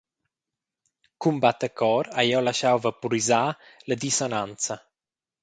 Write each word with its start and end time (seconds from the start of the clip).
Cun 1.21 1.35
battacor 1.43 2.03
hai 2.15 2.25
jeu 2.31 2.41
laschau 2.47 2.77
vapurisar 2.85 3.47
la 3.87 3.95
disonanza. 4.03 4.75